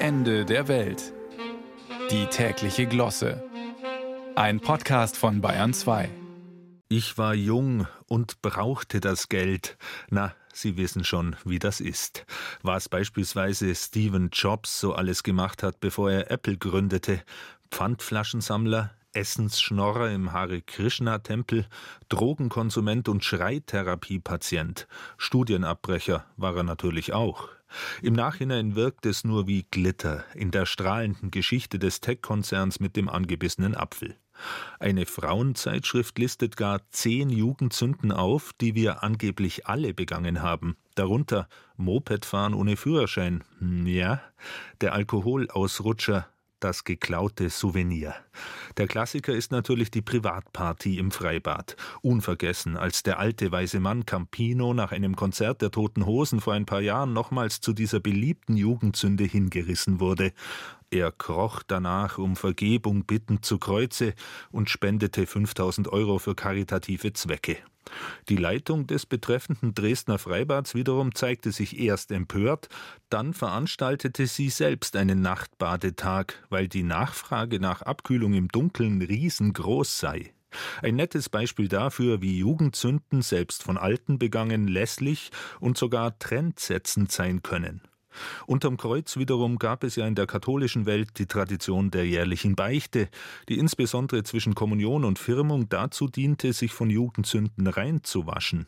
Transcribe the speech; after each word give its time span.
Ende 0.00 0.44
der 0.44 0.68
Welt. 0.68 1.12
Die 2.12 2.26
tägliche 2.26 2.86
Glosse. 2.86 3.42
Ein 4.36 4.60
Podcast 4.60 5.16
von 5.16 5.40
Bayern 5.40 5.74
2. 5.74 6.08
Ich 6.88 7.18
war 7.18 7.34
jung 7.34 7.88
und 8.06 8.40
brauchte 8.40 9.00
das 9.00 9.28
Geld. 9.28 9.76
Na, 10.08 10.34
Sie 10.52 10.76
wissen 10.76 11.02
schon, 11.02 11.34
wie 11.44 11.58
das 11.58 11.80
ist. 11.80 12.26
Was 12.62 12.88
beispielsweise 12.88 13.74
Stephen 13.74 14.30
Jobs 14.32 14.78
so 14.78 14.94
alles 14.94 15.24
gemacht 15.24 15.64
hat, 15.64 15.80
bevor 15.80 16.12
er 16.12 16.30
Apple 16.30 16.58
gründete. 16.58 17.20
Pfandflaschensammler, 17.72 18.92
Essensschnorrer 19.14 20.12
im 20.12 20.32
Hare 20.32 20.62
Krishna 20.62 21.18
Tempel, 21.18 21.66
Drogenkonsument 22.08 23.08
und 23.08 23.24
Schreitherapiepatient. 23.24 24.86
Studienabbrecher 25.16 26.24
war 26.36 26.56
er 26.56 26.62
natürlich 26.62 27.12
auch. 27.12 27.48
Im 28.02 28.14
Nachhinein 28.14 28.74
wirkt 28.74 29.06
es 29.06 29.24
nur 29.24 29.46
wie 29.46 29.64
Glitter 29.70 30.24
in 30.34 30.50
der 30.50 30.66
strahlenden 30.66 31.30
Geschichte 31.30 31.78
des 31.78 32.00
Tech-Konzerns 32.00 32.80
mit 32.80 32.96
dem 32.96 33.08
angebissenen 33.08 33.74
Apfel. 33.74 34.16
Eine 34.78 35.06
Frauenzeitschrift 35.06 36.18
listet 36.18 36.56
gar 36.56 36.80
zehn 36.90 37.30
Jugendsünden 37.30 38.12
auf, 38.12 38.52
die 38.60 38.74
wir 38.74 39.02
angeblich 39.02 39.66
alle 39.66 39.94
begangen 39.94 40.42
haben. 40.42 40.76
Darunter 40.94 41.48
Mopedfahren 41.76 42.54
ohne 42.54 42.76
Führerschein. 42.76 43.44
Hm, 43.58 43.86
ja, 43.86 44.20
der 44.80 44.94
Alkoholausrutscher, 44.94 46.28
das 46.60 46.84
geklaute 46.84 47.50
Souvenir. 47.50 48.14
Der 48.76 48.86
Klassiker 48.86 49.32
ist 49.32 49.52
natürlich 49.52 49.90
die 49.90 50.02
Privatparty 50.02 50.98
im 50.98 51.10
Freibad. 51.10 51.76
Unvergessen, 52.02 52.76
als 52.76 53.02
der 53.02 53.18
alte 53.18 53.52
weise 53.52 53.80
Mann 53.80 54.06
Campino 54.06 54.74
nach 54.74 54.92
einem 54.92 55.16
Konzert 55.16 55.62
der 55.62 55.70
Toten 55.70 56.06
Hosen 56.06 56.40
vor 56.40 56.54
ein 56.54 56.66
paar 56.66 56.80
Jahren 56.80 57.12
nochmals 57.12 57.60
zu 57.60 57.72
dieser 57.72 58.00
beliebten 58.00 58.56
Jugendsünde 58.56 59.24
hingerissen 59.24 60.00
wurde. 60.00 60.32
Er 60.90 61.12
kroch 61.12 61.62
danach 61.66 62.16
um 62.16 62.34
Vergebung 62.34 63.04
bittend 63.04 63.44
zu 63.44 63.58
Kreuze 63.58 64.14
und 64.50 64.70
spendete 64.70 65.26
5000 65.26 65.88
Euro 65.88 66.18
für 66.18 66.34
karitative 66.34 67.12
Zwecke. 67.12 67.58
Die 68.28 68.36
Leitung 68.36 68.86
des 68.86 69.06
betreffenden 69.06 69.74
Dresdner 69.74 70.18
Freibads 70.18 70.74
wiederum 70.74 71.14
zeigte 71.14 71.52
sich 71.52 71.78
erst 71.78 72.10
empört, 72.10 72.68
dann 73.10 73.34
veranstaltete 73.34 74.26
sie 74.26 74.48
selbst 74.50 74.96
einen 74.96 75.20
Nachtbadetag, 75.20 76.34
weil 76.48 76.68
die 76.68 76.82
Nachfrage 76.82 77.60
nach 77.60 77.82
Abkühlung 77.82 78.34
im 78.34 78.48
Dunkeln 78.48 79.02
riesengroß 79.02 79.98
sei. 79.98 80.32
Ein 80.82 80.96
nettes 80.96 81.28
Beispiel 81.28 81.68
dafür, 81.68 82.22
wie 82.22 82.38
Jugendsünden 82.38 83.20
selbst 83.20 83.62
von 83.62 83.76
Alten 83.76 84.18
begangen 84.18 84.66
lässlich 84.66 85.30
und 85.60 85.76
sogar 85.76 86.18
trendsetzend 86.18 87.12
sein 87.12 87.42
können. 87.42 87.82
Unterm 88.46 88.76
Kreuz 88.76 89.16
wiederum 89.16 89.58
gab 89.58 89.84
es 89.84 89.96
ja 89.96 90.06
in 90.06 90.14
der 90.14 90.26
katholischen 90.26 90.86
Welt 90.86 91.18
die 91.18 91.26
Tradition 91.26 91.90
der 91.90 92.06
jährlichen 92.06 92.56
Beichte, 92.56 93.08
die 93.48 93.58
insbesondere 93.58 94.22
zwischen 94.22 94.54
Kommunion 94.54 95.04
und 95.04 95.18
Firmung 95.18 95.68
dazu 95.68 96.08
diente, 96.08 96.52
sich 96.52 96.72
von 96.72 96.90
Jugendsünden 96.90 97.66
reinzuwaschen. 97.66 98.66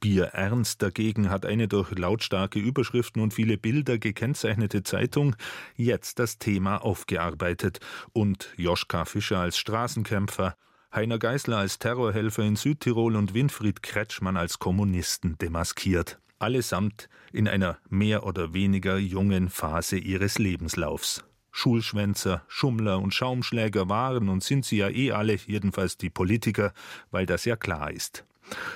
Bier 0.00 0.26
Ernst 0.26 0.82
dagegen 0.82 1.28
hat 1.28 1.44
eine 1.44 1.66
durch 1.66 1.90
lautstarke 1.90 2.58
Überschriften 2.58 3.20
und 3.20 3.34
viele 3.34 3.58
Bilder 3.58 3.98
gekennzeichnete 3.98 4.82
Zeitung 4.84 5.34
jetzt 5.74 6.18
das 6.18 6.38
Thema 6.38 6.78
aufgearbeitet 6.78 7.80
und 8.12 8.52
Joschka 8.56 9.04
Fischer 9.04 9.40
als 9.40 9.58
Straßenkämpfer, 9.58 10.54
Heiner 10.94 11.18
Geißler 11.18 11.58
als 11.58 11.78
Terrorhelfer 11.78 12.44
in 12.44 12.56
Südtirol 12.56 13.16
und 13.16 13.34
Winfried 13.34 13.82
Kretschmann 13.82 14.36
als 14.36 14.58
Kommunisten 14.58 15.36
demaskiert 15.38 16.18
allesamt 16.38 17.08
in 17.32 17.48
einer 17.48 17.78
mehr 17.88 18.24
oder 18.24 18.54
weniger 18.54 18.98
jungen 18.98 19.48
Phase 19.48 19.98
ihres 19.98 20.38
Lebenslaufs. 20.38 21.24
Schulschwänzer, 21.50 22.42
Schummler 22.46 23.00
und 23.00 23.14
Schaumschläger 23.14 23.88
waren 23.88 24.28
und 24.28 24.44
sind 24.44 24.64
sie 24.64 24.78
ja 24.78 24.90
eh 24.90 25.12
alle, 25.12 25.34
jedenfalls 25.34 25.96
die 25.96 26.10
Politiker, 26.10 26.72
weil 27.10 27.26
das 27.26 27.44
ja 27.44 27.56
klar 27.56 27.90
ist. 27.90 28.24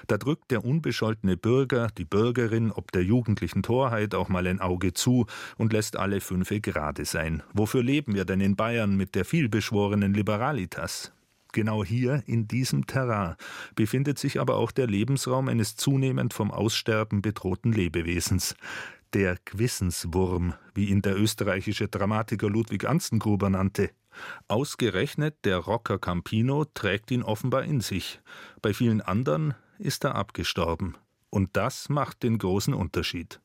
Da 0.06 0.18
drückt 0.18 0.50
der 0.50 0.64
unbescholtene 0.64 1.36
Bürger, 1.36 1.88
die 1.96 2.04
Bürgerin, 2.04 2.72
ob 2.72 2.92
der 2.92 3.04
jugendlichen 3.04 3.62
Torheit 3.62 4.14
auch 4.14 4.28
mal 4.28 4.46
ein 4.46 4.60
Auge 4.60 4.92
zu 4.92 5.26
und 5.56 5.72
lässt 5.72 5.96
alle 5.96 6.20
fünfe 6.20 6.60
gerade 6.60 7.04
sein. 7.04 7.42
Wofür 7.52 7.82
leben 7.82 8.14
wir 8.14 8.24
denn 8.24 8.40
in 8.40 8.56
Bayern 8.56 8.96
mit 8.96 9.14
der 9.14 9.24
vielbeschworenen 9.24 10.12
Liberalitas? 10.14 11.12
Genau 11.52 11.84
hier, 11.84 12.22
in 12.26 12.48
diesem 12.48 12.86
Terrain, 12.86 13.36
befindet 13.74 14.18
sich 14.18 14.40
aber 14.40 14.56
auch 14.56 14.72
der 14.72 14.86
Lebensraum 14.86 15.48
eines 15.48 15.76
zunehmend 15.76 16.32
vom 16.32 16.50
Aussterben 16.50 17.20
bedrohten 17.20 17.72
Lebewesens. 17.72 18.56
Der 19.12 19.36
Gewissenswurm, 19.44 20.54
wie 20.74 20.86
ihn 20.86 21.02
der 21.02 21.18
österreichische 21.20 21.88
Dramatiker 21.88 22.48
Ludwig 22.48 22.86
Anstengruber 22.86 23.50
nannte. 23.50 23.90
Ausgerechnet 24.48 25.44
der 25.44 25.58
Rocker 25.58 25.98
Campino 25.98 26.64
trägt 26.64 27.10
ihn 27.10 27.22
offenbar 27.22 27.64
in 27.64 27.82
sich. 27.82 28.20
Bei 28.62 28.72
vielen 28.72 29.02
anderen 29.02 29.54
ist 29.78 30.04
er 30.04 30.14
abgestorben. 30.14 30.96
Und 31.28 31.50
das 31.56 31.90
macht 31.90 32.22
den 32.22 32.38
großen 32.38 32.72
Unterschied. 32.72 33.42